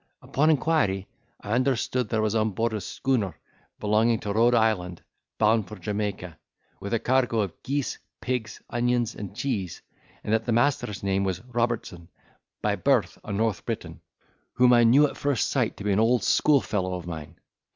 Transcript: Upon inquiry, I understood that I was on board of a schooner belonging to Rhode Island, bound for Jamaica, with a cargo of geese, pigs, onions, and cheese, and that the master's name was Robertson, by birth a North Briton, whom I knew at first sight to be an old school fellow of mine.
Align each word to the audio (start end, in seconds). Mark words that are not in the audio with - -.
Upon 0.23 0.49
inquiry, 0.49 1.07
I 1.41 1.51
understood 1.51 2.09
that 2.09 2.15
I 2.17 2.21
was 2.21 2.33
on 2.33 2.53
board 2.53 2.73
of 2.73 2.77
a 2.77 2.81
schooner 2.81 3.37
belonging 3.79 4.17
to 4.21 4.33
Rhode 4.33 4.55
Island, 4.55 5.03
bound 5.37 5.67
for 5.67 5.75
Jamaica, 5.75 6.39
with 6.79 6.95
a 6.95 6.99
cargo 6.99 7.41
of 7.41 7.61
geese, 7.61 7.99
pigs, 8.19 8.63
onions, 8.67 9.13
and 9.13 9.35
cheese, 9.35 9.83
and 10.23 10.33
that 10.33 10.45
the 10.45 10.53
master's 10.53 11.03
name 11.03 11.23
was 11.23 11.45
Robertson, 11.45 12.09
by 12.63 12.77
birth 12.77 13.19
a 13.23 13.31
North 13.31 13.63
Briton, 13.63 14.01
whom 14.53 14.73
I 14.73 14.85
knew 14.85 15.05
at 15.07 15.17
first 15.17 15.51
sight 15.51 15.77
to 15.77 15.83
be 15.83 15.91
an 15.91 15.99
old 15.99 16.23
school 16.23 16.61
fellow 16.61 16.95
of 16.95 17.05
mine. 17.05 17.35